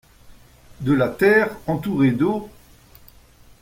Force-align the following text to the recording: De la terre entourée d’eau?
De 0.79 0.93
la 0.93 1.09
terre 1.09 1.51
entourée 1.67 2.09
d’eau? 2.09 2.49